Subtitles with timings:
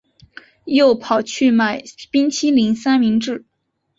[0.65, 3.45] 又跑去买冰淇淋三明治